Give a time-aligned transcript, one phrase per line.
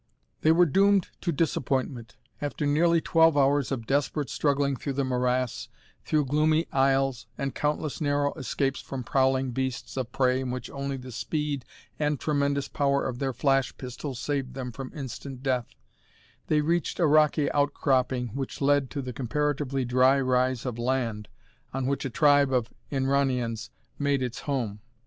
[0.41, 2.15] They were doomed to disappointment.
[2.41, 5.69] After nearly twelve hours of desperate struggling through the morass,
[6.05, 10.97] through gloomy aisles, and countless narrow escapes from prowling beasts of prey in which only
[10.97, 11.65] the speed
[11.99, 15.67] and tremendous power of their flash pistols saved them from instant death,
[16.47, 21.27] they reached a rocky outcropping which led to the comparatively dry rise of land
[21.75, 24.79] on which a tribe of Inranians made its home.